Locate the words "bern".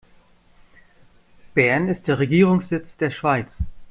1.53-1.87